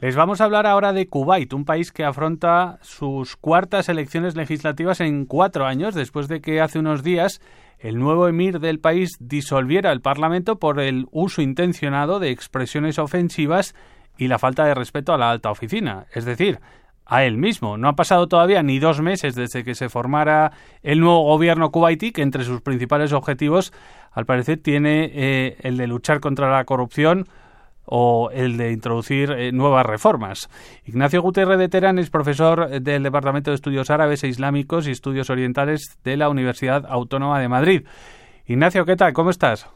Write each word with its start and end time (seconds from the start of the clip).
Les 0.00 0.14
vamos 0.14 0.40
a 0.40 0.44
hablar 0.44 0.64
ahora 0.64 0.92
de 0.92 1.08
Kuwait, 1.08 1.52
un 1.52 1.64
país 1.64 1.90
que 1.90 2.04
afronta 2.04 2.78
sus 2.82 3.34
cuartas 3.34 3.88
elecciones 3.88 4.36
legislativas 4.36 5.00
en 5.00 5.26
cuatro 5.26 5.66
años, 5.66 5.92
después 5.92 6.28
de 6.28 6.40
que 6.40 6.60
hace 6.60 6.78
unos 6.78 7.02
días 7.02 7.40
el 7.80 7.98
nuevo 7.98 8.28
emir 8.28 8.60
del 8.60 8.78
país 8.78 9.16
disolviera 9.18 9.90
el 9.90 10.00
Parlamento 10.00 10.60
por 10.60 10.78
el 10.78 11.08
uso 11.10 11.42
intencionado 11.42 12.20
de 12.20 12.30
expresiones 12.30 13.00
ofensivas 13.00 13.74
y 14.16 14.28
la 14.28 14.38
falta 14.38 14.64
de 14.66 14.74
respeto 14.74 15.12
a 15.12 15.18
la 15.18 15.32
alta 15.32 15.50
oficina, 15.50 16.06
es 16.14 16.24
decir, 16.24 16.60
a 17.04 17.24
él 17.24 17.36
mismo. 17.36 17.76
No 17.76 17.88
ha 17.88 17.96
pasado 17.96 18.28
todavía 18.28 18.62
ni 18.62 18.78
dos 18.78 19.00
meses 19.00 19.34
desde 19.34 19.64
que 19.64 19.74
se 19.74 19.88
formara 19.88 20.52
el 20.84 21.00
nuevo 21.00 21.24
gobierno 21.24 21.72
kuwaití, 21.72 22.12
que 22.12 22.22
entre 22.22 22.44
sus 22.44 22.60
principales 22.60 23.12
objetivos, 23.12 23.72
al 24.12 24.26
parecer, 24.26 24.60
tiene 24.62 25.10
eh, 25.12 25.56
el 25.62 25.76
de 25.76 25.88
luchar 25.88 26.20
contra 26.20 26.48
la 26.52 26.64
corrupción, 26.64 27.26
o 27.90 28.30
el 28.32 28.56
de 28.56 28.72
introducir 28.72 29.30
eh, 29.32 29.52
nuevas 29.52 29.84
reformas. 29.86 30.48
Ignacio 30.84 31.22
Gutiérrez 31.22 31.58
de 31.58 31.68
Terán 31.68 31.98
es 31.98 32.10
profesor 32.10 32.80
del 32.80 33.02
Departamento 33.02 33.50
de 33.50 33.56
Estudios 33.56 33.90
Árabes 33.90 34.22
e 34.24 34.28
Islámicos 34.28 34.86
y 34.86 34.90
Estudios 34.90 35.30
Orientales 35.30 35.98
de 36.04 36.16
la 36.16 36.28
Universidad 36.28 36.84
Autónoma 36.86 37.40
de 37.40 37.48
Madrid. 37.48 37.82
Ignacio, 38.46 38.84
¿qué 38.84 38.96
tal? 38.96 39.12
¿Cómo 39.12 39.30
estás? 39.30 39.66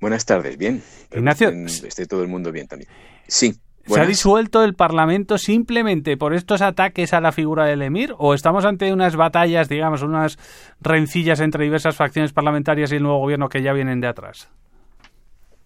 Buenas 0.00 0.24
tardes, 0.24 0.56
bien. 0.58 0.82
Ignacio. 1.12 1.48
Esté 1.48 2.06
todo 2.06 2.22
el 2.22 2.28
mundo 2.28 2.52
bien 2.52 2.66
también. 2.66 2.90
Sí. 3.26 3.54
¿Se 3.86 4.00
ha 4.00 4.06
disuelto 4.06 4.64
el 4.64 4.74
Parlamento 4.74 5.38
simplemente 5.38 6.16
por 6.16 6.34
estos 6.34 6.60
ataques 6.60 7.12
a 7.12 7.20
la 7.20 7.30
figura 7.30 7.66
del 7.66 7.82
emir 7.82 8.14
o 8.18 8.34
estamos 8.34 8.64
ante 8.64 8.92
unas 8.92 9.14
batallas, 9.14 9.68
digamos, 9.68 10.02
unas 10.02 10.38
rencillas 10.80 11.38
entre 11.38 11.64
diversas 11.64 11.94
facciones 11.94 12.32
parlamentarias 12.32 12.90
y 12.90 12.96
el 12.96 13.04
nuevo 13.04 13.20
gobierno 13.20 13.48
que 13.48 13.62
ya 13.62 13.72
vienen 13.72 14.00
de 14.00 14.08
atrás? 14.08 14.50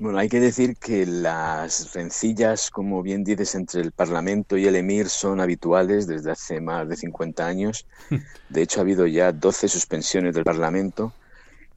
Bueno, 0.01 0.19
hay 0.19 0.31
que 0.31 0.41
decir 0.41 0.77
que 0.77 1.05
las 1.05 1.93
rencillas, 1.93 2.71
como 2.71 3.03
bien 3.03 3.23
dices, 3.23 3.55
entre 3.55 3.83
el 3.83 3.93
Parlamento 3.93 4.57
y 4.57 4.67
el 4.67 4.77
Emir 4.77 5.11
son 5.11 5.43
habituales 5.43 6.07
desde 6.07 6.31
hace 6.31 6.59
más 6.59 6.89
de 6.89 6.97
50 6.97 7.47
años. 7.47 7.87
De 8.49 8.63
hecho, 8.63 8.81
ha 8.81 8.83
habido 8.83 9.07
ya 9.07 9.31
12 9.31 9.69
suspensiones 9.69 10.35
del 10.35 10.45
Parlamento 10.45 11.13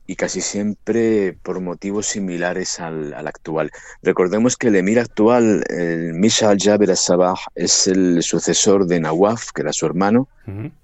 y 0.07 0.15
casi 0.15 0.39
siempre 0.39 1.33
por 1.43 1.59
motivos 1.59 2.07
similares 2.07 2.79
al, 2.79 3.13
actual. 3.27 3.71
Recordemos 4.01 4.55
que 4.55 4.69
el 4.69 4.77
emir 4.77 5.01
actual, 5.01 5.65
el 5.67 6.13
Misha 6.13 6.55
Jaber 6.57 6.91
al-Sabah, 6.91 7.35
es 7.55 7.87
el 7.87 8.23
sucesor 8.23 8.87
de 8.87 9.01
Nawaf, 9.01 9.51
que 9.51 9.63
era 9.63 9.73
su 9.73 9.85
hermano, 9.85 10.29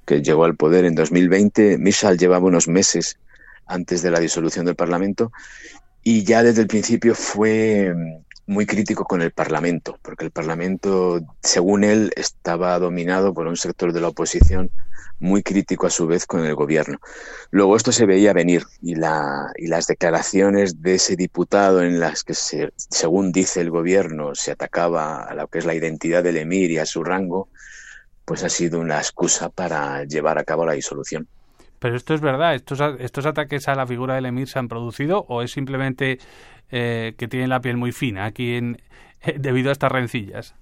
que 0.06 0.22
llegó 0.22 0.44
al 0.44 0.58
poder 0.58 0.84
en 0.84 0.94
2020. 0.94 1.78
Misha 1.78 2.14
llevaba 2.16 2.48
unos 2.48 2.68
meses 2.68 3.18
antes 3.66 4.02
de 4.02 4.12
la 4.12 4.20
disolución 4.20 4.66
del 4.66 4.76
Parlamento 4.76 5.32
y 6.04 6.24
ya 6.24 6.44
desde 6.44 6.62
el 6.62 6.68
principio 6.68 7.16
fue 7.16 7.94
mm, 7.96 8.54
muy 8.54 8.66
crítico 8.66 9.06
con 9.06 9.22
el 9.22 9.32
Parlamento, 9.32 10.00
porque 10.02 10.26
el 10.26 10.32
Parlamento, 10.32 11.20
según 11.42 11.84
él, 11.84 12.12
estaba 12.16 12.80
dominado 12.80 13.34
por 13.34 13.48
un 13.48 13.58
sector 13.58 13.94
de 13.94 14.02
la 14.02 14.08
oposición 14.10 14.72
muy 15.20 15.44
crítico 15.44 15.86
a 15.86 15.90
su 15.90 16.08
vez 16.08 16.26
con 16.26 16.46
el 16.46 16.56
gobierno. 16.56 17.00
Luego 17.52 17.76
esto 17.76 17.92
se 17.92 18.06
veía 18.06 18.34
venir 18.34 18.64
y, 18.82 18.96
la, 18.96 19.52
y 19.58 19.68
las 19.68 19.86
declaraciones 19.88 20.82
de 20.82 20.96
ese 20.96 21.16
diputado 21.16 21.84
en 21.84 22.00
las 22.00 22.24
que, 22.24 22.34
se, 22.34 22.72
según 22.76 23.32
dice 23.32 23.62
el 23.62 23.70
gobierno, 23.70 24.34
se 24.34 24.52
atacaba 24.52 25.24
a 25.24 25.36
lo 25.36 25.48
que 25.48 25.60
es 25.60 25.66
la 25.66 25.76
identidad 25.76 26.24
del 26.24 26.38
emir 26.38 26.72
y 26.72 26.80
a 26.80 26.86
su 26.86 27.04
rango, 27.04 27.50
pues 28.26 28.44
ha 28.44 28.50
sido 28.50 28.80
una 28.80 28.98
excusa 28.98 29.50
para 29.50 30.06
llevar 30.06 30.38
a 30.38 30.44
cabo 30.44 30.66
la 30.66 30.74
disolución. 30.74 31.28
Pero 31.80 31.96
esto 31.96 32.14
es 32.14 32.22
verdad, 32.22 32.56
estos, 32.56 32.82
estos 33.00 33.26
ataques 33.26 33.68
a 33.68 33.76
la 33.76 33.88
figura 33.88 34.16
del 34.16 34.26
emir 34.26 34.48
se 34.48 34.60
han 34.60 34.68
producido 34.68 35.26
o 35.30 35.42
es 35.42 35.52
simplemente 35.52 36.20
eh, 36.72 37.14
que 37.18 37.28
tienen 37.28 37.50
la 37.50 37.62
piel 37.62 37.78
muy 37.78 37.92
fina 37.92 38.26
aquí 38.26 38.56
en, 38.56 38.82
eh, 39.22 39.36
debido 39.40 39.70
a 39.70 39.72
estas 39.72 39.92
rencillas. 39.92 40.56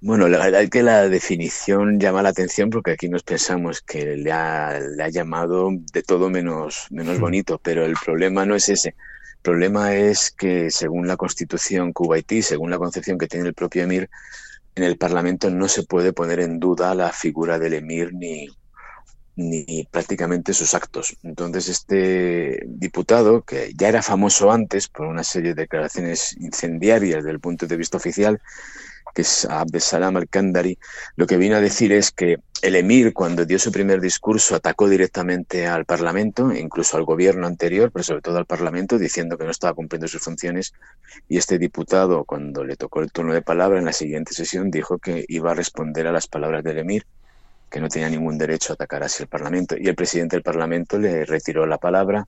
Bueno, 0.00 0.28
la 0.28 0.38
verdad 0.38 0.62
es 0.62 0.70
que 0.70 0.82
la 0.82 1.08
definición 1.08 1.98
llama 1.98 2.22
la 2.22 2.28
atención 2.28 2.70
porque 2.70 2.92
aquí 2.92 3.08
nos 3.08 3.22
pensamos 3.22 3.80
que 3.80 4.16
le 4.16 4.30
ha, 4.30 4.78
le 4.78 5.02
ha 5.02 5.08
llamado 5.08 5.70
de 5.92 6.02
todo 6.02 6.28
menos, 6.30 6.86
menos 6.90 7.18
bonito, 7.18 7.58
pero 7.62 7.84
el 7.84 7.94
problema 8.04 8.46
no 8.46 8.54
es 8.54 8.68
ese. 8.68 8.90
El 8.90 9.42
problema 9.42 9.94
es 9.94 10.30
que 10.30 10.70
según 10.70 11.06
la 11.08 11.16
constitución 11.16 11.92
kuwaití, 11.92 12.42
según 12.42 12.70
la 12.70 12.78
concepción 12.78 13.16
que 13.16 13.26
tiene 13.26 13.48
el 13.48 13.54
propio 13.54 13.84
emir, 13.84 14.10
en 14.74 14.84
el 14.84 14.98
Parlamento 14.98 15.50
no 15.50 15.68
se 15.68 15.84
puede 15.84 16.12
poner 16.12 16.40
en 16.40 16.60
duda 16.60 16.94
la 16.94 17.10
figura 17.12 17.58
del 17.58 17.74
emir 17.74 18.12
ni, 18.12 18.48
ni 19.36 19.86
prácticamente 19.90 20.54
sus 20.54 20.74
actos. 20.74 21.16
Entonces 21.22 21.68
este 21.68 22.62
diputado, 22.66 23.42
que 23.42 23.72
ya 23.76 23.88
era 23.88 24.02
famoso 24.02 24.50
antes 24.50 24.88
por 24.88 25.06
una 25.06 25.22
serie 25.22 25.54
de 25.54 25.62
declaraciones 25.62 26.36
incendiarias 26.38 27.16
desde 27.16 27.30
el 27.30 27.40
punto 27.40 27.66
de 27.66 27.76
vista 27.76 27.98
oficial, 27.98 28.40
que 29.14 29.22
es 29.22 29.46
Abdesalam 29.46 30.16
al-Kandari, 30.16 30.78
lo 31.16 31.26
que 31.26 31.38
vino 31.38 31.56
a 31.56 31.60
decir 31.60 31.92
es 31.92 32.10
que 32.10 32.38
el 32.62 32.76
emir, 32.76 33.14
cuando 33.14 33.46
dio 33.46 33.58
su 33.58 33.72
primer 33.72 34.00
discurso, 34.00 34.54
atacó 34.54 34.88
directamente 34.88 35.66
al 35.66 35.86
Parlamento, 35.86 36.52
incluso 36.52 36.96
al 36.96 37.04
gobierno 37.04 37.46
anterior, 37.46 37.90
pero 37.92 38.02
sobre 38.02 38.22
todo 38.22 38.36
al 38.36 38.46
Parlamento, 38.46 38.98
diciendo 38.98 39.38
que 39.38 39.44
no 39.44 39.50
estaba 39.50 39.74
cumpliendo 39.74 40.08
sus 40.08 40.22
funciones. 40.22 40.72
Y 41.28 41.38
este 41.38 41.58
diputado, 41.58 42.24
cuando 42.24 42.64
le 42.64 42.76
tocó 42.76 43.00
el 43.00 43.10
turno 43.10 43.32
de 43.32 43.42
palabra 43.42 43.78
en 43.78 43.86
la 43.86 43.92
siguiente 43.92 44.34
sesión, 44.34 44.70
dijo 44.70 44.98
que 44.98 45.24
iba 45.28 45.52
a 45.52 45.54
responder 45.54 46.06
a 46.06 46.12
las 46.12 46.26
palabras 46.26 46.62
del 46.62 46.78
emir 46.78 47.06
que 47.70 47.80
no 47.80 47.88
tenía 47.88 48.08
ningún 48.08 48.38
derecho 48.38 48.72
a 48.72 48.74
atacar 48.74 49.02
así 49.02 49.22
el 49.22 49.28
Parlamento. 49.28 49.76
Y 49.78 49.88
el 49.88 49.94
presidente 49.94 50.36
del 50.36 50.42
Parlamento 50.42 50.98
le 50.98 51.24
retiró 51.24 51.66
la 51.66 51.78
palabra 51.78 52.26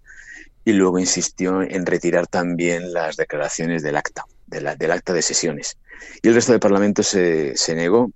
y 0.65 0.73
luego 0.73 0.99
insistió 0.99 1.63
en 1.63 1.87
retirar 1.87 2.27
también 2.27 2.93
las 2.93 3.17
declaraciones 3.17 3.83
del 3.83 3.97
acta, 3.97 4.25
del 4.47 4.91
acta 4.91 5.13
de 5.13 5.23
sesiones. 5.23 5.79
Y 6.23 6.29
el 6.29 6.35
resto 6.35 6.53
del 6.53 6.61
Parlamento 6.61 7.03
se, 7.03 7.57
se 7.57 7.75
negó 7.75 8.11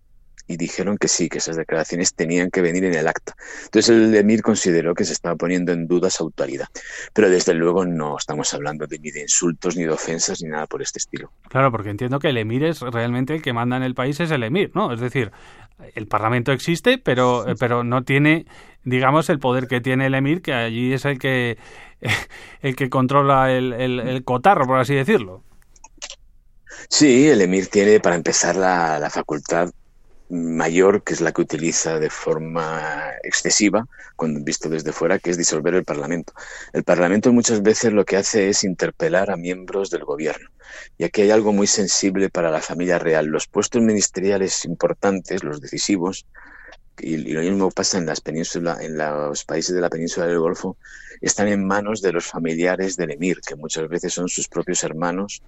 y 0.53 0.57
dijeron 0.57 0.99
que 0.99 1.09
sí, 1.09 1.29
que 1.29 1.39
esas 1.39 1.57
declaraciones 1.57 2.15
tenían 2.15 2.51
que 2.51 2.61
venir 2.61 2.85
en 2.85 2.95
el 2.95 3.09
acta. 3.09 3.35
Entonces 3.65 3.89
el 3.91 4.15
emir 4.15 4.43
consideró 4.43 4.95
que 4.95 5.05
se 5.05 5.13
estaba 5.13 5.35
poniendo 5.37 5.73
en 5.73 5.87
duda 5.87 6.11
su 6.11 6.25
autoridad. 6.25 6.69
Pero 7.13 7.31
desde 7.31 7.55
luego 7.55 7.85
no 7.85 8.17
estamos 8.19 8.53
hablando 8.55 8.87
de, 8.87 8.99
ni 8.99 9.11
de 9.11 9.23
insultos, 9.23 9.77
ni 9.77 9.85
de 9.85 9.91
ofensas, 9.91 10.43
ni 10.43 10.51
nada 10.51 10.67
por 10.67 10.83
este 10.83 10.99
estilo. 10.99 11.33
Claro, 11.49 11.73
porque 11.73 11.91
entiendo 11.91 12.19
que 12.19 12.29
el 12.29 12.37
emir 12.37 12.65
es 12.65 12.81
realmente 12.81 13.35
el 13.35 13.43
que 13.43 13.53
manda 13.53 13.77
en 13.77 13.83
el 13.83 13.95
país, 13.95 14.21
es 14.21 14.31
el 14.31 14.43
emir, 14.43 14.71
¿no? 14.75 14.93
Es 14.93 15.01
decir, 15.01 15.33
el 15.95 16.07
Parlamento 16.07 16.53
existe, 16.53 16.99
pero, 16.99 17.45
pero 17.59 17.85
no 17.85 18.05
tiene, 18.05 18.47
digamos, 18.85 19.29
el 19.31 19.39
poder 19.39 19.67
que 19.67 19.81
tiene 19.81 20.07
el 20.07 20.15
emir, 20.15 20.43
que 20.43 20.53
allí 20.53 20.93
es 20.93 21.05
el 21.05 21.19
que, 21.19 21.59
el 22.63 22.77
que 22.77 22.91
controla 22.91 23.53
el, 23.53 23.73
el, 23.73 24.25
cotarro, 24.25 24.67
por 24.67 24.79
así 24.79 24.95
decirlo. 24.95 25.43
Sí, 26.89 27.29
el 27.29 27.41
emir 27.41 27.69
tiene, 27.69 28.01
para 28.01 28.17
empezar, 28.17 28.57
la, 28.57 28.99
la 28.99 29.11
facultad 29.11 29.71
mayor, 30.33 31.03
que 31.05 31.13
es 31.13 31.21
la 31.21 31.33
que 31.33 31.43
utiliza 31.43 31.99
de 31.99 32.09
forma 32.09 33.13
excesiva, 33.23 33.87
cuando 34.17 34.43
visto 34.43 34.71
desde 34.71 34.93
fuera, 34.93 35.19
que 35.19 35.31
es 35.31 35.37
disolver 35.37 35.75
el 35.75 35.85
Parlamento. 35.85 36.33
El 36.73 36.85
Parlamento 36.85 37.33
muchas 37.33 37.63
veces 37.63 37.93
lo 37.93 38.07
que 38.07 38.17
hace 38.17 38.49
es 38.49 38.65
interpelar 38.65 39.31
a 39.31 39.37
miembros 39.37 39.91
del 39.91 40.05
gobierno. 40.05 40.49
Y 40.97 41.05
aquí 41.05 41.21
hay 41.21 41.31
algo 41.31 41.53
muy 41.53 41.67
sensible 41.67 42.31
para 42.31 42.51
la 42.51 42.63
familia 42.63 42.99
real. 42.99 43.27
Los 43.27 43.47
puestos 43.47 43.83
ministeriales 43.83 44.65
importantes, 44.65 45.45
los 45.45 45.61
decisivos, 45.61 46.27
y, 47.01 47.17
lo 47.17 47.41
mismo 47.41 47.71
pasa 47.71 47.99
en 47.99 48.07
las 48.07 48.21
penínsulas, 48.21 48.81
en 48.81 48.97
los 48.97 49.45
países 49.45 49.75
de 49.75 49.81
la 49.81 49.91
península 49.91 50.27
del 50.27 50.39
Golfo, 50.39 50.77
están 51.21 51.49
en 51.49 51.65
manos 51.65 52.03
de 52.03 52.13
los 52.13 52.27
familiares 52.27 52.97
del 52.97 53.13
emir, 53.13 53.41
que 53.47 53.55
muchas 53.55 53.89
veces 53.89 54.13
son 54.13 54.29
sus 54.29 54.49
propios 54.49 54.83
hermanos 54.83 55.43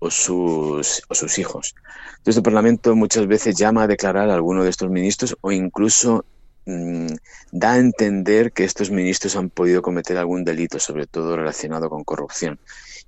o, 0.00 0.10
sus, 0.10 1.02
o 1.08 1.14
sus 1.14 1.38
hijos. 1.38 1.74
Entonces 2.18 2.38
el 2.38 2.42
Parlamento 2.42 2.96
muchas 2.96 3.26
veces 3.26 3.56
llama 3.56 3.84
a 3.84 3.86
declarar 3.86 4.28
a 4.28 4.34
alguno 4.34 4.64
de 4.64 4.70
estos 4.70 4.90
ministros 4.90 5.36
o 5.40 5.52
incluso 5.52 6.24
mm, 6.66 7.06
da 7.52 7.74
a 7.74 7.78
entender 7.78 8.52
que 8.52 8.64
estos 8.64 8.90
ministros 8.90 9.36
han 9.36 9.50
podido 9.50 9.82
cometer 9.82 10.18
algún 10.18 10.44
delito, 10.44 10.80
sobre 10.80 11.06
todo 11.06 11.36
relacionado 11.36 11.88
con 11.88 12.02
corrupción. 12.02 12.58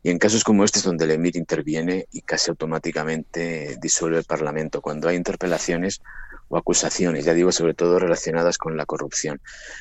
Y 0.04 0.10
en 0.10 0.18
casos 0.18 0.44
como 0.44 0.62
este 0.62 0.78
es 0.78 0.84
donde 0.84 1.04
el 1.06 1.10
emir 1.10 1.36
interviene 1.36 2.06
y 2.12 2.20
casi 2.20 2.50
automáticamente 2.50 3.76
disuelve 3.80 4.18
el 4.18 4.24
Parlamento. 4.24 4.80
Cuando 4.80 5.08
hay 5.08 5.16
interpelaciones 5.16 6.00
o 6.48 6.56
acusaciones, 6.56 7.24
ya 7.24 7.34
digo, 7.34 7.52
sobre 7.52 7.74
todo 7.74 7.98
relacionadas 7.98 8.58
con 8.58 8.76
la 8.76 8.86
corrupción. 8.86 9.40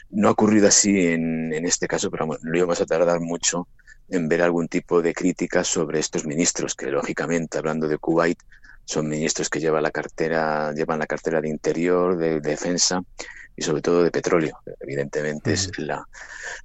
No 0.10 0.28
ha 0.28 0.32
ocurrido 0.32 0.68
así 0.68 1.08
en, 1.08 1.54
en 1.54 1.66
este 1.66 1.88
caso, 1.88 2.10
pero 2.10 2.28
lo 2.42 2.58
íbamos 2.58 2.82
a 2.82 2.86
tardar 2.86 3.20
mucho 3.20 3.68
en 4.10 4.28
ver 4.28 4.42
algún 4.42 4.68
tipo 4.68 5.02
de 5.02 5.14
crítica 5.14 5.64
sobre 5.64 6.00
estos 6.00 6.26
ministros, 6.26 6.76
que 6.76 6.88
lógicamente, 6.88 7.58
hablando 7.58 7.88
de 7.88 7.98
Kuwait, 7.98 8.40
son 8.86 9.10
ministros 9.10 9.50
que 9.50 9.60
llevan 9.60 9.84
la 9.84 9.92
cartera, 9.92 10.72
llevan 10.74 11.00
la 11.00 11.08
cartera 11.08 11.42
de 11.42 11.50
interior, 11.50 12.18
de, 12.18 12.40
defensa 12.40 13.02
y 13.56 13.64
sobre 13.64 13.82
todo 13.82 14.04
de 14.04 14.12
petróleo. 14.12 14.60
Evidentemente 14.80 15.54
es 15.54 15.72
la, 15.80 16.08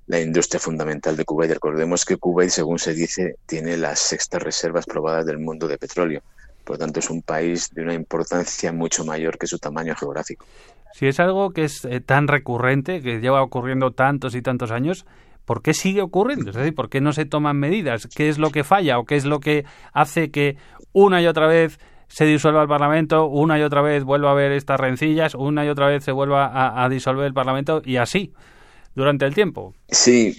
la, 0.07 0.21
industria 0.21 0.61
fundamental 0.61 1.17
de 1.17 1.25
Kuwait. 1.25 1.53
Recordemos 1.53 2.05
que 2.05 2.19
Kuwait, 2.19 2.51
según 2.51 2.79
se 2.79 2.93
dice, 2.93 3.37
tiene 3.47 3.79
las 3.79 4.01
sextas 4.01 4.43
reservas 4.43 4.85
probadas 4.85 5.25
del 5.25 5.39
mundo 5.39 5.67
de 5.67 5.79
petróleo. 5.79 6.23
Por 6.65 6.77
lo 6.77 6.79
tanto, 6.79 7.01
es 7.01 7.11
un 7.11 7.23
país 7.23 7.71
de 7.73 7.83
una 7.83 7.95
importancia 7.95 8.73
mucho 8.73 9.05
mayor 9.05 9.39
que 9.39 9.47
su 9.47 9.59
tamaño 9.59 9.95
geográfico. 9.95 10.47
Si 10.93 11.07
es 11.07 11.21
algo 11.21 11.51
que 11.51 11.65
es 11.65 11.85
eh, 11.85 12.01
tan 12.01 12.29
recurrente, 12.29 13.01
que 13.01 13.21
lleva 13.21 13.43
ocurriendo 13.43 13.93
tantos 13.93 14.35
y 14.35 14.43
tantos 14.43 14.71
años, 14.71 15.07
¿por 15.45 15.63
qué 15.63 15.75
sigue 15.75 16.03
ocurriendo? 16.03 16.51
Es 16.51 16.57
decir, 16.57 16.75
¿por 16.75 16.89
qué 16.89 17.01
no 17.01 17.13
se 17.13 17.25
toman 17.25 17.57
medidas? 17.57 18.07
¿Qué 18.07 18.29
es 18.29 18.39
lo 18.39 18.51
que 18.51 18.65
falla 18.65 18.99
o 18.99 19.05
qué 19.05 19.17
es 19.17 19.25
lo 19.25 19.41
que 19.41 19.65
hace 19.93 20.31
que 20.31 20.57
una 20.93 21.23
y 21.23 21.27
otra 21.27 21.47
vez 21.47 21.79
se 22.11 22.25
disuelva 22.27 22.63
el 22.63 22.69
Parlamento, 22.69 23.27
una 23.27 23.59
y 23.59 23.63
otra 23.63 23.83
vez 23.83 24.03
vuelva 24.03 24.31
a 24.31 24.33
haber 24.33 24.51
estas 24.53 24.81
rencillas, 24.81 25.35
una 25.37 25.65
y 25.65 25.69
otra 25.69 25.87
vez 25.87 26.05
se 26.05 26.11
vuelva 26.13 26.83
a, 26.85 26.89
disolver 26.89 27.25
el 27.25 27.33
Parlamento 27.33 27.83
y 27.85 27.97
así 27.97 28.33
durante 28.97 29.25
el 29.25 29.35
tiempo. 29.35 29.75
Sí, 29.89 30.37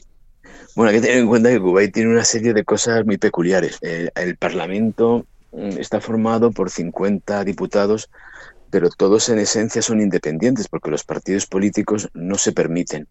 bueno, 0.76 0.90
hay 0.90 0.98
que 0.98 1.02
tener 1.02 1.18
en 1.20 1.28
cuenta 1.28 1.50
que 1.50 1.60
Kuwait 1.60 1.94
tiene 1.94 2.12
una 2.12 2.26
serie 2.26 2.54
de 2.54 2.66
cosas 2.66 3.06
muy 3.06 3.18
peculiares. 3.18 3.80
El, 3.82 4.36
Parlamento 4.36 5.26
está 5.52 6.00
formado 6.00 6.52
por 6.52 6.70
50 6.70 7.44
diputados, 7.44 8.10
pero 8.70 8.90
todos 8.90 9.30
en 9.30 9.40
esencia 9.40 9.82
son 9.82 10.02
independientes 10.02 10.68
porque 10.68 10.92
los 10.92 11.04
partidos 11.04 11.46
políticos 11.46 12.10
no 12.14 12.36
se 12.36 12.54
permiten 12.54 13.08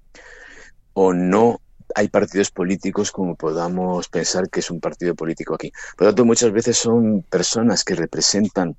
o 0.95 1.13
no 1.13 1.61
hay 1.95 2.09
partidos 2.09 2.51
políticos 2.51 3.11
como 3.11 3.35
podamos 3.35 4.09
pensar 4.09 4.49
que 4.49 4.61
es 4.61 4.71
un 4.71 4.81
partido 4.81 5.15
político 5.15 5.55
aquí. 5.55 5.73
Por 5.97 6.07
lo 6.07 6.11
tanto, 6.13 6.25
muchas 6.25 6.53
veces 6.53 6.77
son 6.77 7.23
personas 7.23 7.85
que 7.85 7.95
representan 7.95 8.77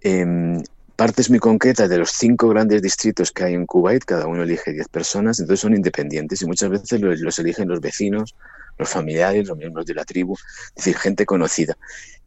em, 0.00 0.62
partes 0.96 1.30
muy 1.30 1.38
concretas 1.38 1.88
de 1.88 1.98
los 1.98 2.10
cinco 2.10 2.48
grandes 2.48 2.82
distritos 2.82 3.32
que 3.32 3.44
hay 3.44 3.54
en 3.54 3.66
Kuwait, 3.66 4.04
cada 4.04 4.26
uno 4.26 4.42
elige 4.42 4.72
diez 4.72 4.88
personas, 4.88 5.40
entonces 5.40 5.60
son 5.60 5.74
independientes 5.74 6.42
y 6.42 6.46
muchas 6.46 6.70
veces 6.70 7.00
los, 7.00 7.38
eligen 7.38 7.68
los 7.68 7.80
vecinos, 7.80 8.34
los 8.78 8.88
familiares, 8.88 9.48
los 9.48 9.56
miembros 9.56 9.86
de 9.86 9.94
la 9.94 10.04
tribu, 10.04 10.34
es 10.34 10.74
decir, 10.84 10.96
gente 10.96 11.26
conocida. 11.26 11.76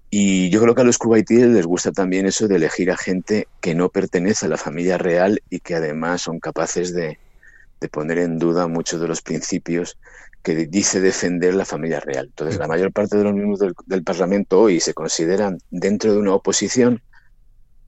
Y 0.09 0.49
yo 0.49 0.61
creo 0.61 0.75
que 0.75 0.81
a 0.81 0.85
los 0.85 0.97
kuwaitíes 0.97 1.47
les 1.47 1.65
gusta 1.65 1.91
también 1.91 2.25
eso 2.25 2.47
de 2.47 2.55
elegir 2.55 2.91
a 2.91 2.97
gente 2.97 3.47
que 3.59 3.75
no 3.75 3.89
pertenece 3.89 4.45
a 4.45 4.49
la 4.49 4.57
familia 4.57 4.97
real 4.97 5.41
y 5.49 5.59
que 5.59 5.75
además 5.75 6.21
son 6.21 6.39
capaces 6.39 6.93
de, 6.93 7.19
de 7.81 7.89
poner 7.89 8.19
en 8.19 8.39
duda 8.39 8.67
muchos 8.67 9.01
de 9.01 9.07
los 9.07 9.21
principios 9.21 9.97
que 10.45 10.67
dice 10.67 11.01
defender 11.01 11.55
la 11.55 11.65
familia 11.65 11.99
real. 11.99 12.27
Entonces, 12.27 12.59
la 12.59 12.67
mayor 12.67 12.91
parte 12.91 13.17
de 13.17 13.23
los 13.23 13.33
miembros 13.33 13.59
del, 13.87 14.03
Parlamento 14.03 14.61
hoy 14.61 14.79
se 14.79 14.93
consideran 14.93 15.57
dentro 15.71 16.13
de 16.13 16.19
una 16.19 16.35
oposición, 16.35 17.01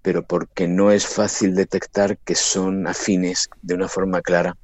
pero 0.01 0.23
porque 0.23 0.67
no 0.67 0.91
es 0.91 1.05
fácil 1.05 1.53
detectar 1.53 2.17
que 2.17 2.33
son 2.33 2.87
afines 2.87 3.47
de 3.61 3.75
una 3.75 3.87
forma 3.87 4.21
clara 4.21 4.57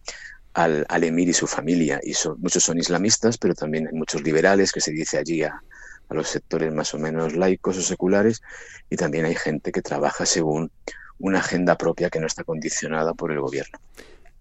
al, 0.54 1.04
emir 1.04 1.30
y 1.30 1.34
su 1.34 1.48
familia. 1.48 2.00
Y 2.04 2.14
son, 2.14 2.40
muchos 2.40 2.64
son 2.64 2.78
islamistas, 2.78 3.38
pero 3.38 3.54
también 3.54 3.88
hay 3.88 3.94
muchos 3.94 4.22
liberales 4.22 4.72
que 4.72 4.82
se 4.82 4.92
dice 4.92 5.18
allí 5.18 5.44
a, 5.44 5.62
a 6.10 6.14
los 6.14 6.28
sectores 6.28 6.74
más 6.74 6.94
o 6.94 7.00
menos 7.00 7.36
laicos 7.36 7.78
o 7.78 7.82
seculares, 7.82 8.42
y 8.90 8.96
también 8.96 9.26
hay 9.26 9.36
gente 9.36 9.72
que 9.72 9.82
trabaja 9.82 10.26
según 10.26 10.72
una 11.20 11.40
agenda 11.40 11.78
propia 11.78 12.10
que 12.10 12.20
no 12.20 12.28
está 12.28 12.44
condicionada 12.44 13.14
por 13.14 13.32
el 13.32 13.40
gobierno. 13.40 13.80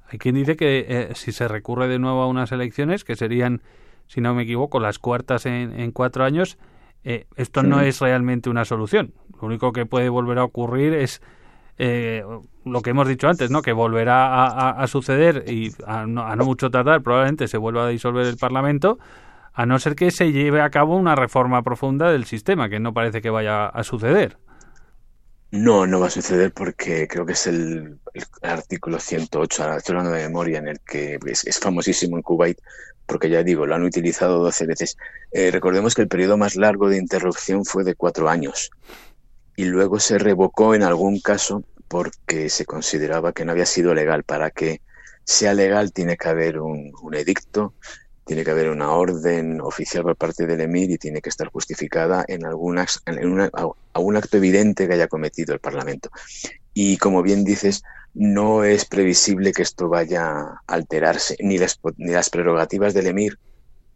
Hay 0.08 0.18
quien 0.18 0.34
dice 0.34 0.56
que 0.56 0.84
eh, 0.88 1.08
si 1.14 1.32
se 1.32 1.48
recurre 1.48 1.88
de 1.88 1.98
nuevo 1.98 2.20
a 2.22 2.26
unas 2.26 2.52
elecciones, 2.52 3.04
que 3.04 3.16
serían, 3.16 3.62
si 4.08 4.20
no 4.20 4.34
me 4.34 4.42
equivoco, 4.42 4.78
las 4.78 4.98
cuartas 4.98 5.46
en, 5.46 5.90
cuatro 5.92 6.24
años, 6.24 6.58
eh, 7.04 7.26
esto 7.36 7.62
no 7.62 7.80
es 7.80 8.00
realmente 8.00 8.50
una 8.50 8.64
solución. 8.64 9.14
Lo 9.40 9.46
único 9.46 9.72
que 9.72 9.86
puede 9.86 10.08
volver 10.08 10.38
a 10.38 10.44
ocurrir 10.44 10.92
es 10.92 11.22
eh, 11.78 12.22
lo 12.64 12.82
que 12.82 12.90
hemos 12.90 13.08
dicho 13.08 13.28
antes, 13.28 13.50
¿no? 13.50 13.62
Que 13.62 13.72
volverá 13.72 14.70
a, 14.70 14.86
suceder 14.86 15.44
y 15.48 15.72
a 15.86 16.06
no, 16.06 16.24
a 16.26 16.36
no, 16.36 16.44
mucho 16.44 16.70
tardar 16.70 17.02
probablemente 17.02 17.48
se 17.48 17.58
vuelva 17.58 17.86
a 17.86 17.88
disolver 17.88 18.26
el 18.26 18.36
Parlamento, 18.36 18.98
a 19.52 19.66
no 19.66 19.78
ser 19.78 19.94
que 19.94 20.10
se 20.10 20.32
lleve 20.32 20.60
a 20.60 20.70
cabo 20.70 20.96
una 20.96 21.14
reforma 21.14 21.62
profunda 21.62 22.10
del 22.10 22.24
sistema, 22.24 22.68
que 22.68 22.80
no 22.80 22.94
parece 22.94 23.20
que 23.20 23.30
vaya 23.30 23.66
a 23.66 23.82
suceder. 23.84 24.36
No, 25.50 25.86
no 25.86 26.00
va 26.00 26.06
a 26.06 26.10
suceder 26.10 26.52
porque 26.52 27.06
creo 27.06 27.26
que 27.26 27.32
es 27.32 27.46
el, 27.46 27.98
artículo 28.40 28.98
108, 28.98 29.62
ahora 29.62 29.76
estoy 29.76 29.94
hablando 29.94 30.16
de 30.16 30.22
memoria, 30.22 30.58
en 30.58 30.68
el 30.68 30.80
que 30.80 31.18
es, 31.26 31.58
famosísimo 31.58 32.16
en 32.16 32.22
Kuwait, 32.22 32.58
porque 33.06 33.28
ya 33.28 33.42
digo, 33.42 33.66
lo 33.66 33.74
han 33.74 33.82
utilizado 33.82 34.38
12 34.38 34.66
veces. 34.66 34.96
Eh, 35.32 35.50
recordemos 35.50 35.94
que 35.94 36.02
el 36.02 36.08
periodo 36.08 36.38
más 36.38 36.56
largo 36.56 36.88
de 36.88 36.96
interrupción 36.96 37.66
fue 37.66 37.84
de 37.84 37.94
cuatro 37.94 38.30
años 38.30 38.70
y 39.56 39.64
luego 39.64 40.00
se 40.00 40.18
revocó 40.18 40.74
en 40.74 40.82
algún 40.82 41.20
caso 41.20 41.64
porque 41.88 42.48
se 42.48 42.64
consideraba 42.64 43.32
que 43.32 43.44
no 43.44 43.52
había 43.52 43.66
sido 43.66 43.94
legal. 43.94 44.24
Para 44.24 44.50
que 44.50 44.80
sea 45.24 45.54
legal 45.54 45.92
tiene 45.92 46.16
que 46.16 46.28
haber 46.28 46.58
un, 46.58 46.92
un 47.02 47.14
edicto 47.14 47.74
tiene 48.24 48.44
que 48.44 48.50
haber 48.52 48.70
una 48.70 48.92
orden 48.92 49.60
oficial 49.60 50.04
por 50.04 50.16
parte 50.16 50.46
del 50.46 50.60
emir 50.60 50.90
y 50.90 50.98
tiene 50.98 51.20
que 51.20 51.28
estar 51.28 51.48
justificada 51.48 52.24
en, 52.28 52.46
algunas, 52.46 53.02
en 53.06 53.18
algún 53.92 54.16
acto 54.16 54.36
evidente 54.36 54.86
que 54.86 54.94
haya 54.94 55.08
cometido 55.08 55.54
el 55.54 55.60
Parlamento. 55.60 56.10
Y 56.72 56.96
como 56.98 57.22
bien 57.22 57.44
dices, 57.44 57.82
no 58.14 58.64
es 58.64 58.84
previsible 58.84 59.52
que 59.52 59.62
esto 59.62 59.88
vaya 59.88 60.30
a 60.30 60.62
alterarse, 60.66 61.36
ni 61.40 61.58
las, 61.58 61.80
ni 61.96 62.12
las 62.12 62.30
prerrogativas 62.30 62.94
del 62.94 63.08
emir 63.08 63.38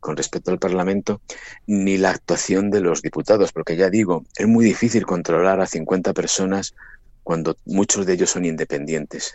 con 0.06 0.16
respecto 0.16 0.52
al 0.52 0.60
Parlamento, 0.60 1.20
ni 1.66 1.98
la 1.98 2.10
actuación 2.10 2.70
de 2.70 2.80
los 2.80 3.02
diputados, 3.02 3.50
porque 3.50 3.74
ya 3.74 3.90
digo, 3.90 4.24
es 4.36 4.46
muy 4.46 4.64
difícil 4.64 5.04
controlar 5.04 5.60
a 5.60 5.66
50 5.66 6.12
personas 6.12 6.76
cuando 7.24 7.56
muchos 7.64 8.06
de 8.06 8.12
ellos 8.12 8.30
son 8.30 8.44
independientes. 8.44 9.34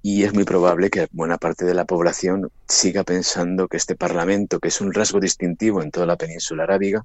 Y 0.00 0.24
es 0.24 0.32
muy 0.32 0.44
probable 0.44 0.88
que 0.88 1.06
buena 1.12 1.36
parte 1.36 1.66
de 1.66 1.74
la 1.74 1.84
población 1.84 2.50
siga 2.66 3.04
pensando 3.04 3.68
que 3.68 3.76
este 3.76 3.94
Parlamento, 3.94 4.58
que 4.58 4.68
es 4.68 4.80
un 4.80 4.94
rasgo 4.94 5.20
distintivo 5.20 5.82
en 5.82 5.90
toda 5.90 6.06
la 6.06 6.16
península 6.16 6.62
arábiga, 6.62 7.04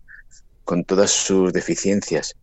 con 0.64 0.86
todas 0.86 1.12
sus 1.12 1.52
deficiencias, 1.52 2.38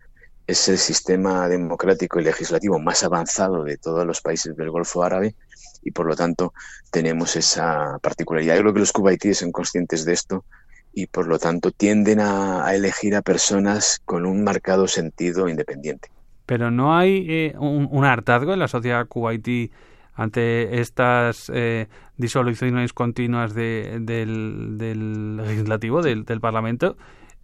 es 0.47 0.69
el 0.69 0.77
sistema 0.77 1.49
democrático 1.49 2.21
y 2.21 2.25
legislativo 2.25 2.79
más 2.79 3.03
avanzado 3.05 3.65
de 3.65 3.79
todos 3.79 4.05
los 4.05 4.21
países 4.21 4.55
del 4.55 4.69
Golfo 4.69 5.03
Árabe 5.03 5.35
y 5.83 5.91
por 5.91 6.07
lo 6.07 6.17
tanto 6.17 6.53
tenemos 6.91 7.37
esa 7.37 7.99
particularidad. 8.01 8.57
Yo 8.57 8.63
creo 8.63 8.75
que 8.75 8.81
los 8.81 8.93
cubaitíes 8.93 9.39
son 9.39 9.53
conscientes 9.53 10.05
de 10.05 10.13
esto 10.13 10.45
y 10.93 11.07
por 11.07 11.27
lo 11.27 11.39
tanto 11.39 11.71
tienden 11.71 12.21
a, 12.21 12.75
elegir 12.75 13.15
a 13.17 13.23
personas 13.23 14.01
con 14.05 14.27
un 14.27 14.45
marcado 14.45 14.87
sentido 14.87 15.49
independiente. 15.49 16.11
Pero 16.47 16.71
no 16.71 16.97
hay 16.97 17.27
eh, 17.29 17.55
un, 17.59 18.05
hartazgo 18.05 18.53
en 18.53 18.59
la 18.59 18.69
sociedad 18.69 19.07
kuwaití 19.07 19.71
ante 20.15 20.81
estas 20.81 21.51
eh, 21.55 21.89
disoluciones 22.17 22.93
continuas 22.93 23.55
del, 23.55 24.77
legislativo, 25.37 26.03
del, 26.03 26.25
Parlamento, 26.41 26.97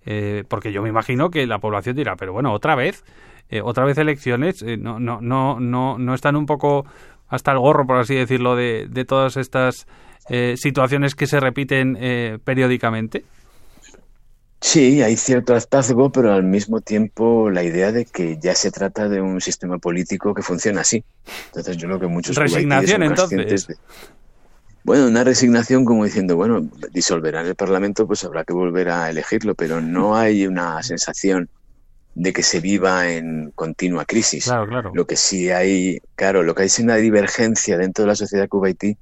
eh, 0.04 0.44
porque 0.48 0.72
yo 0.72 0.82
me 0.82 0.88
imagino 0.88 1.30
que 1.30 1.46
la 1.46 1.58
población 1.58 1.96
dirá, 1.96 2.16
pero 2.16 2.32
bueno, 2.32 2.52
otra 2.52 2.74
vez, 2.74 3.04
eh, 3.48 3.62
otra 3.62 3.84
vez 3.84 3.96
elecciones, 3.96 4.62
no, 4.62 5.00
no, 5.00 5.20
no, 5.20 5.58
no, 5.60 5.98
no 5.98 6.14
están 6.14 6.36
un 6.36 6.46
poco 6.46 6.84
hasta 7.28 7.52
el 7.52 7.58
gorro, 7.58 7.86
por 7.86 7.98
así 7.98 8.14
decirlo, 8.14 8.56
de, 8.56 8.86
de 8.88 9.04
todas 9.04 9.36
estas 9.36 9.86
situaciones 10.56 11.14
que 11.14 11.26
se 11.26 11.40
repiten 11.40 12.40
periódicamente. 12.44 13.24
Sí, 14.60 15.02
hay 15.02 15.16
cierto 15.16 15.54
hartazgo, 15.54 16.10
pero 16.10 16.32
al 16.32 16.42
mismo 16.42 16.80
tiempo 16.80 17.48
la 17.48 17.62
idea 17.62 17.92
de 17.92 18.04
que 18.04 18.38
ya 18.38 18.54
se 18.54 18.72
trata 18.72 19.08
de 19.08 19.20
un 19.20 19.40
sistema 19.40 19.78
político 19.78 20.34
que 20.34 20.42
funciona 20.42 20.80
así. 20.80 21.04
Entonces 21.46 21.76
yo 21.76 21.86
creo 21.86 22.00
que 22.00 22.08
muchos 22.08 22.36
resignación 22.36 23.04
entonces. 23.04 23.68
Bueno, 24.82 25.06
una 25.06 25.22
resignación 25.22 25.84
como 25.84 26.04
diciendo, 26.04 26.34
bueno, 26.34 26.66
disolverán 26.92 27.46
el 27.46 27.54
Parlamento, 27.54 28.06
pues 28.06 28.24
habrá 28.24 28.42
que 28.44 28.52
volver 28.52 28.88
a 28.88 29.08
elegirlo, 29.10 29.54
pero 29.54 29.80
no 29.80 30.16
hay 30.16 30.46
una 30.46 30.82
sensación 30.82 31.48
de 32.18 32.32
que 32.32 32.42
se 32.42 32.58
viva 32.58 33.08
en 33.12 33.52
continua 33.54 34.04
crisis. 34.04 34.44
Claro, 34.44 34.66
claro. 34.66 34.90
Lo 34.92 35.06
que 35.06 35.16
sí 35.16 35.50
hay, 35.50 36.00
claro, 36.16 36.42
lo 36.42 36.52
que 36.52 36.62
hay 36.62 36.66
es 36.66 36.78
una 36.80 36.96
divergencia 36.96 37.78
dentro 37.78 38.02
de 38.02 38.08
la 38.08 38.16
sociedad 38.16 38.48
cubaití 38.48 38.98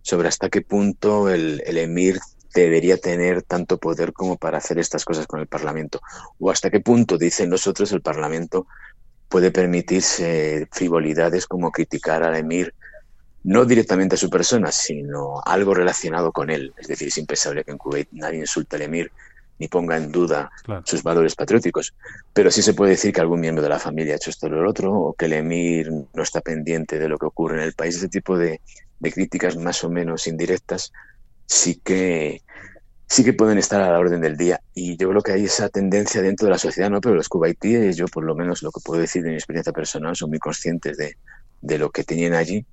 sobre 0.00 0.28
hasta 0.28 0.48
qué 0.48 0.62
punto 0.62 1.28
el, 1.28 1.60
el 1.66 1.76
emir 1.78 2.20
debería 2.54 2.98
tener 2.98 3.42
tanto 3.42 3.78
poder 3.78 4.12
como 4.12 4.36
para 4.36 4.58
hacer 4.58 4.78
estas 4.78 5.04
cosas 5.04 5.26
con 5.26 5.40
el 5.40 5.48
Parlamento? 5.48 6.00
¿O 6.38 6.50
hasta 6.50 6.70
qué 6.70 6.78
punto, 6.78 7.18
dicen 7.18 7.50
nosotros, 7.50 7.90
el 7.90 8.00
Parlamento 8.00 8.68
puede 9.28 9.50
permitirse 9.50 10.68
frivolidades 10.70 11.46
como 11.48 11.72
criticar 11.72 12.22
al 12.22 12.36
emir, 12.36 12.74
no 13.42 13.64
directamente 13.64 14.14
a 14.14 14.18
su 14.18 14.30
persona, 14.30 14.70
sino 14.70 15.42
algo 15.44 15.74
relacionado 15.74 16.30
con 16.30 16.48
él? 16.48 16.72
Es 16.76 16.86
decir, 16.86 17.08
es 17.08 17.18
impensable 17.18 17.64
que 17.64 17.72
en 17.72 17.78
Kuwait 17.78 18.08
nadie 18.12 18.38
insulte 18.38 18.76
al 18.76 18.82
emir 18.82 19.10
ni 19.62 19.68
ponga 19.68 19.96
en 19.96 20.10
duda 20.10 20.50
sus 20.84 21.04
valores 21.04 21.36
patrióticos. 21.36 21.94
Pero 22.32 22.50
sí 22.50 22.62
se 22.62 22.74
puede 22.74 22.92
decir 22.92 23.12
que 23.12 23.20
algún 23.20 23.38
miembro 23.38 23.62
de 23.62 23.68
la 23.68 23.78
familia 23.78 24.14
ha 24.14 24.16
hecho 24.16 24.30
esto 24.30 24.48
o 24.48 24.50
lo 24.50 24.68
otro, 24.68 24.92
o 24.92 25.12
que 25.12 25.26
el 25.26 25.34
emir 25.34 25.88
no 25.88 26.22
está 26.24 26.40
pendiente 26.40 26.98
de 26.98 27.08
lo 27.08 27.16
que 27.16 27.26
ocurre 27.26 27.58
en 27.58 27.62
el 27.62 27.74
país. 27.74 27.94
Ese 27.94 28.08
tipo 28.08 28.36
de, 28.36 28.60
de 28.98 29.12
críticas 29.12 29.56
más 29.56 29.84
o 29.84 29.88
menos 29.88 30.26
indirectas 30.26 30.92
sí 31.46 31.80
que 31.84 32.42
sí 33.06 33.22
que 33.22 33.34
pueden 33.34 33.58
estar 33.58 33.80
a 33.80 33.92
la 33.92 34.00
orden 34.00 34.20
del 34.20 34.36
día. 34.36 34.60
Y 34.74 34.96
yo 34.96 35.10
creo 35.10 35.22
que 35.22 35.30
hay 35.30 35.44
esa 35.44 35.68
tendencia 35.68 36.22
dentro 36.22 36.46
de 36.46 36.50
la 36.50 36.58
sociedad, 36.58 36.90
¿no? 36.90 37.00
Pero 37.00 37.14
los 37.14 37.28
cubaitíes, 37.28 37.96
yo 37.96 38.06
por 38.06 38.24
lo 38.24 38.34
menos 38.34 38.64
lo 38.64 38.72
que 38.72 38.80
puedo 38.84 39.00
decir 39.00 39.22
de 39.22 39.28
mi 39.28 39.36
experiencia 39.36 39.72
personal, 39.72 40.16
son 40.16 40.30
muy 40.30 40.40
conscientes 40.40 40.96
de, 40.96 41.16
de 41.60 41.78
lo 41.78 41.90
que 41.90 42.02
tenían 42.02 42.34
allí 42.34 42.66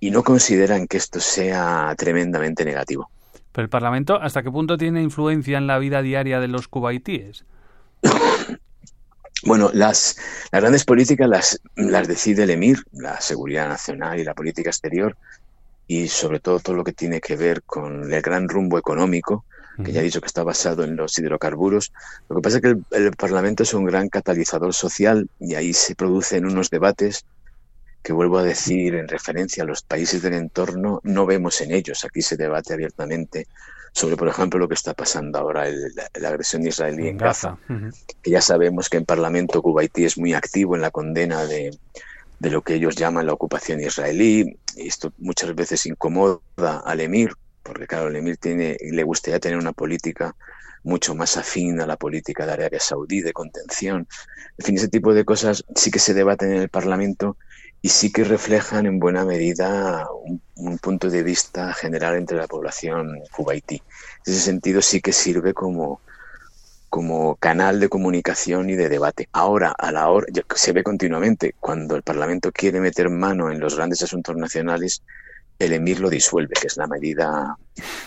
y 0.00 0.10
no 0.10 0.24
consideran 0.24 0.88
que 0.88 0.96
esto 0.96 1.20
sea 1.20 1.94
tremendamente 1.96 2.64
negativo. 2.64 3.08
Pero 3.54 3.66
el 3.66 3.70
Parlamento, 3.70 4.20
¿hasta 4.20 4.42
qué 4.42 4.50
punto 4.50 4.76
tiene 4.76 5.00
influencia 5.00 5.58
en 5.58 5.68
la 5.68 5.78
vida 5.78 6.02
diaria 6.02 6.40
de 6.40 6.48
los 6.48 6.68
cubaitíes? 6.68 7.44
Bueno, 9.46 9.68
las, 9.74 10.16
las 10.52 10.62
grandes 10.62 10.86
políticas 10.86 11.28
las, 11.28 11.60
las 11.76 12.08
decide 12.08 12.44
el 12.44 12.50
EMIR, 12.50 12.78
la 12.92 13.20
seguridad 13.20 13.68
nacional 13.68 14.18
y 14.18 14.24
la 14.24 14.32
política 14.32 14.70
exterior, 14.70 15.18
y 15.86 16.08
sobre 16.08 16.40
todo 16.40 16.60
todo 16.60 16.76
lo 16.76 16.82
que 16.82 16.94
tiene 16.94 17.20
que 17.20 17.36
ver 17.36 17.62
con 17.62 18.10
el 18.10 18.22
gran 18.22 18.48
rumbo 18.48 18.78
económico, 18.78 19.44
que 19.84 19.92
ya 19.92 20.00
he 20.00 20.04
dicho 20.04 20.22
que 20.22 20.28
está 20.28 20.44
basado 20.44 20.82
en 20.82 20.96
los 20.96 21.18
hidrocarburos. 21.18 21.92
Lo 22.30 22.36
que 22.36 22.42
pasa 22.42 22.56
es 22.56 22.62
que 22.62 22.76
el, 22.96 23.10
Parlamento 23.16 23.64
es 23.64 23.74
un 23.74 23.84
gran 23.84 24.08
catalizador 24.08 24.72
social 24.72 25.28
y 25.40 25.56
ahí 25.56 25.74
se 25.74 25.94
producen 25.94 26.46
unos 26.46 26.70
debates 26.70 27.26
que 28.04 28.12
vuelvo 28.12 28.38
a 28.38 28.42
decir 28.42 28.94
en 28.94 29.08
referencia 29.08 29.62
a 29.62 29.66
los 29.66 29.82
países 29.82 30.20
del 30.20 30.34
entorno, 30.34 31.00
no 31.04 31.24
vemos 31.24 31.62
en 31.62 31.72
ellos. 31.72 32.04
Aquí 32.04 32.20
se 32.20 32.36
debate 32.36 32.74
abiertamente 32.74 33.48
sobre, 33.92 34.16
por 34.16 34.28
ejemplo, 34.28 34.60
lo 34.60 34.68
que 34.68 34.74
está 34.74 34.92
pasando 34.92 35.38
ahora, 35.38 35.64
la, 36.20 36.28
agresión 36.28 36.66
israelí 36.66 37.08
en 37.08 37.16
Gaza, 37.16 37.56
que 38.20 38.30
ya 38.30 38.42
sabemos 38.42 38.90
que 38.90 38.98
en 38.98 39.06
Parlamento 39.06 39.62
Kuwaití 39.62 40.04
es 40.04 40.18
muy 40.18 40.34
activo 40.34 40.76
en 40.76 40.82
la 40.82 40.90
condena 40.90 41.46
de, 41.46 41.70
de 42.40 42.50
lo 42.50 42.60
que 42.60 42.74
ellos 42.74 42.94
llaman 42.94 43.26
la 43.26 43.32
ocupación 43.32 43.80
israelí. 43.80 44.58
Y 44.76 44.86
esto 44.86 45.14
muchas 45.16 45.54
veces 45.54 45.86
incomoda 45.86 46.40
al 46.84 47.00
emir, 47.00 47.32
porque 47.62 47.86
claro, 47.86 48.08
el 48.08 48.16
emir 48.16 48.36
tiene, 48.36 48.76
le 48.82 49.02
gustaría 49.02 49.40
tener 49.40 49.56
una 49.56 49.72
política 49.72 50.36
mucho 50.82 51.14
más 51.14 51.38
afín 51.38 51.80
a 51.80 51.86
la 51.86 51.96
política 51.96 52.44
de 52.44 52.52
Arabia 52.52 52.80
Saudí, 52.80 53.22
de 53.22 53.32
contención. 53.32 54.06
En 54.58 54.66
fin, 54.66 54.76
ese 54.76 54.88
tipo 54.88 55.14
de 55.14 55.24
cosas 55.24 55.64
sí 55.74 55.90
que 55.90 55.98
se 55.98 56.12
debaten 56.12 56.52
en 56.52 56.60
el 56.60 56.68
Parlamento 56.68 57.38
y 57.84 57.90
sí 57.90 58.10
que 58.10 58.24
reflejan 58.24 58.86
en 58.86 58.98
buena 58.98 59.26
medida 59.26 60.08
un, 60.56 60.78
punto 60.78 61.10
de 61.10 61.22
vista 61.22 61.74
general 61.74 62.16
entre 62.16 62.38
la 62.38 62.46
población 62.46 63.20
kuwaití. 63.30 63.74
En 63.74 64.32
ese 64.32 64.40
sentido 64.40 64.80
sí 64.80 65.02
que 65.02 65.12
sirve 65.12 65.52
como, 65.52 66.00
como 66.88 67.36
canal 67.36 67.80
de 67.80 67.90
comunicación 67.90 68.70
y 68.70 68.74
de 68.74 68.88
debate. 68.88 69.28
Ahora, 69.32 69.74
a 69.76 69.92
la 69.92 70.08
hora, 70.08 70.26
se 70.54 70.72
ve 70.72 70.82
continuamente, 70.82 71.56
cuando 71.60 71.94
el 71.94 72.02
Parlamento 72.02 72.52
quiere 72.52 72.80
meter 72.80 73.10
mano 73.10 73.52
en 73.52 73.60
los 73.60 73.76
grandes 73.76 74.00
asuntos 74.02 74.34
nacionales, 74.34 75.02
el 75.58 75.74
emir 75.74 76.00
lo 76.00 76.08
disuelve, 76.08 76.54
que 76.58 76.68
es 76.68 76.78
la 76.78 76.86
medida 76.86 77.54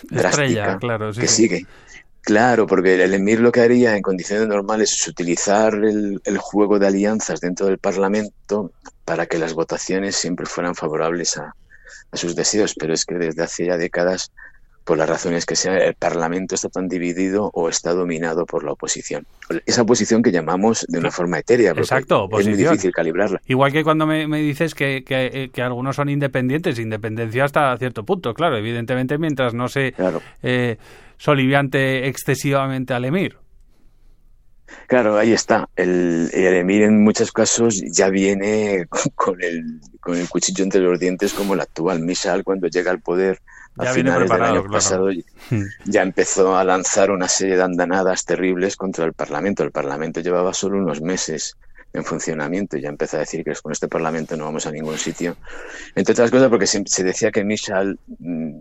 drástica 0.09 0.79
claro, 0.79 1.11
que 1.13 1.27
sigue. 1.27 1.67
Claro, 2.21 2.65
porque 2.65 3.01
el 3.03 3.13
emir 3.13 3.39
lo 3.41 3.51
que 3.51 3.61
haría 3.61 3.95
en 3.95 4.01
condiciones 4.01 4.47
normales 4.47 4.91
es 4.91 5.07
utilizar 5.07 5.75
el, 5.75 6.19
juego 6.39 6.79
de 6.79 6.87
alianzas 6.87 7.39
dentro 7.41 7.67
del 7.67 7.77
Parlamento 7.77 8.71
para 9.07 9.25
que 9.25 9.37
las 9.37 9.53
votaciones 9.53 10.17
siempre 10.17 10.45
fueran 10.45 10.75
favorables 10.75 11.37
a, 11.37 11.55
a 12.11 12.17
sus 12.17 12.35
deseos, 12.35 12.75
pero 12.77 12.93
es 12.93 13.05
que 13.05 13.15
desde 13.15 13.41
hace 13.41 13.65
ya 13.65 13.77
décadas 13.77 14.33
por 14.83 14.97
las 14.97 15.07
razones 15.07 15.45
que 15.45 15.55
sea, 15.55 15.77
el 15.77 15.95
Parlamento 15.95 16.55
está 16.55 16.67
tan 16.67 16.89
dividido 16.89 17.49
o 17.53 17.69
está 17.69 17.93
dominado 17.93 18.45
por 18.45 18.65
la 18.65 18.73
oposición. 18.73 19.25
Esa 19.65 19.83
oposición 19.83 20.21
que 20.21 20.31
llamamos 20.31 20.85
de 20.89 20.99
una 20.99 21.09
forma 21.09 21.39
etérea, 21.39 21.71
Exacto, 21.71 22.27
es 22.37 22.47
muy 22.47 22.57
difícil 22.57 22.91
calibrarla. 22.91 23.41
Igual 23.47 23.71
que 23.71 23.85
cuando 23.85 24.05
me, 24.05 24.25
dices 24.41 24.75
que, 24.75 25.05
que, 25.05 25.61
algunos 25.61 25.95
son 25.95 26.09
independientes, 26.09 26.77
independencia 26.77 27.45
hasta 27.45 27.77
cierto 27.77 28.03
punto, 28.03 28.33
claro, 28.33 28.57
evidentemente 28.57 29.17
mientras 29.17 29.53
no 29.53 29.69
se 29.69 29.93
eh, 30.43 30.77
soliviante 31.17 32.07
excesivamente 32.07 32.93
al 32.93 33.05
emir. 33.05 33.37
Claro, 34.87 35.17
ahí 35.17 35.33
está. 35.33 35.69
El, 35.75 36.29
el, 36.33 36.53
emir 36.53 36.83
en 36.83 37.03
muchos 37.03 37.31
casos 37.31 37.81
ya 37.91 38.09
viene 38.09 38.87
con, 39.15 39.41
el, 39.41 39.81
con 39.99 40.17
el 40.17 40.29
cuchillo 40.29 40.63
entre 40.63 40.81
los 40.81 40.99
dientes 40.99 41.33
como 41.33 41.53
el 41.53 41.61
actual 41.61 41.99
Misal 42.01 42.43
cuando 42.43 42.67
llega 42.67 42.91
al 42.91 43.01
poder 43.01 43.41
a 43.77 43.93
finales 43.93 44.29
del 44.29 44.41
año 44.41 44.63
pasado 44.69 45.09
ya 45.85 46.01
empezó 46.01 46.57
a 46.57 46.63
lanzar 46.63 47.11
una 47.11 47.27
serie 47.27 47.57
de 47.57 47.63
andanadas 47.63 48.25
terribles 48.25 48.75
contra 48.75 49.05
el 49.05 49.13
Parlamento. 49.13 49.63
El 49.63 49.71
Parlamento 49.71 50.19
llevaba 50.21 50.53
solo 50.53 50.77
unos 50.77 51.01
meses 51.01 51.57
en 51.93 52.03
funcionamiento 52.03 52.77
y 52.77 52.81
ya 52.81 52.89
empezó 52.89 53.17
a 53.17 53.21
decir 53.21 53.43
que 53.43 53.53
con 53.55 53.71
este 53.71 53.87
Parlamento 53.87 54.35
no 54.35 54.45
vamos 54.45 54.65
a 54.65 54.71
ningún 54.71 54.97
sitio. 54.97 55.37
Entre 55.95 56.13
otras 56.13 56.31
cosas 56.31 56.49
porque 56.49 56.67
se, 56.67 57.03
decía 57.03 57.31
que 57.31 57.43
Misal, 57.43 57.99
mm, 58.19 58.51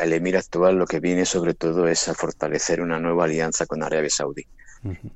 el, 0.00 0.12
emir 0.12 0.36
actual, 0.36 0.76
lo 0.76 0.86
que 0.86 1.00
viene 1.00 1.24
sobre 1.24 1.54
todo 1.54 1.86
es 1.88 2.08
a 2.08 2.14
fortalecer 2.14 2.80
una 2.80 2.98
nueva 2.98 3.24
alianza 3.24 3.66
con 3.66 3.82
Arabia 3.82 4.10
Saudí. 4.10 4.46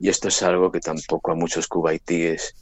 Y 0.00 0.08
esto 0.08 0.28
es 0.28 0.42
algo 0.42 0.70
que 0.70 0.80
tampoco 0.80 1.32
a 1.32 1.34
muchos 1.34 1.66
cubaitíes, 1.68 2.54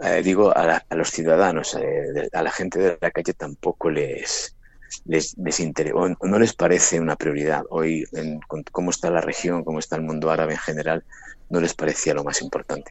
eh, 0.00 0.22
digo 0.22 0.50
a, 0.56 0.82
los 0.90 1.10
ciudadanos, 1.10 1.76
eh, 1.76 2.28
a 2.32 2.42
la 2.42 2.50
gente 2.50 2.78
de 2.78 2.98
la 3.00 3.10
calle 3.10 3.34
tampoco 3.34 3.90
les, 3.90 4.56
les, 5.04 5.36
no 5.36 6.38
les 6.38 6.54
parece 6.54 7.00
una 7.00 7.16
prioridad. 7.16 7.62
Hoy, 7.70 8.04
en, 8.12 8.40
cómo 8.72 8.90
está 8.90 9.10
la 9.10 9.20
región, 9.20 9.62
cómo 9.62 9.78
está 9.78 9.96
el 9.96 10.02
mundo 10.02 10.30
árabe 10.30 10.54
en 10.54 10.58
general, 10.58 11.04
no 11.50 11.60
les 11.60 11.74
parecía 11.74 12.14
lo 12.14 12.24
más 12.24 12.42
importante. 12.42 12.90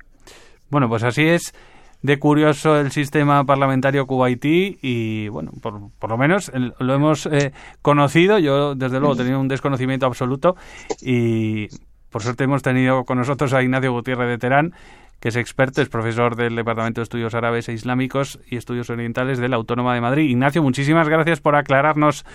Bueno, 0.70 0.88
pues 0.88 1.04
así 1.04 1.28
es 1.28 1.54
de 2.02 2.18
curioso 2.18 2.80
el 2.80 2.92
sistema 2.92 3.44
parlamentario 3.44 4.08
kuwaití 4.08 4.80
y, 4.82 5.28
bueno, 5.28 5.52
por, 5.62 5.92
por 6.00 6.10
lo 6.10 6.18
menos 6.18 6.52
lo 6.54 6.94
hemos 6.94 7.26
eh, 7.26 7.52
conocido. 7.82 8.40
Yo, 8.40 8.76
desde 8.76 9.00
luego, 9.00 9.16
he 9.16 9.18
tenido 9.18 9.40
un 9.40 9.48
desconocimiento 9.48 10.06
absoluto 10.06 10.56
y, 11.02 11.68
por 12.10 12.24
suerte, 12.24 12.44
hemos 12.44 12.62
tenido 12.62 13.04
con 13.04 13.18
nosotros 13.18 13.54
a 13.54 13.62
Ignacio 13.62 13.92
Gutiérrez 13.92 14.28
de 14.28 14.38
Terán, 14.38 14.74
que 15.20 15.30
es 15.30 15.36
experto, 15.36 15.82
es 15.82 15.90
profesor 15.90 16.36
del 16.36 16.56
Departamento 16.56 17.02
de 17.02 17.04
Estudios 17.04 17.36
Árabes 17.36 17.70
e 17.70 17.74
Islámicos 17.74 18.40
y 18.50 18.58
Estudios 18.58 18.90
Orientales 18.90 19.38
de 19.38 19.50
la 19.50 19.58
Autónoma 19.58 19.94
de 19.94 20.02
Madrid. 20.02 20.30
Ignacio, 20.30 20.64
muchísimas 20.64 21.08
gracias 21.10 21.42
por 21.42 21.56
aclararnos 21.56 22.26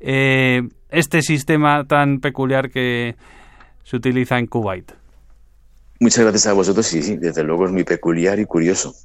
eh, 0.00 0.62
este 0.90 1.22
sistema 1.22 1.84
tan 1.84 2.20
peculiar 2.20 2.70
que 2.70 3.16
se 3.84 3.96
utiliza 3.96 4.38
en 4.38 4.46
Kuwait. 4.46 4.92
Muchas 5.98 6.24
gracias 6.24 6.46
a 6.46 6.52
vosotros 6.52 6.92
y 6.92 7.02
sí, 7.02 7.16
desde 7.16 7.42
luego 7.42 7.64
es 7.66 7.72
muy 7.72 7.84
peculiar 7.84 8.38
y 8.38 8.44
curioso. 8.44 8.94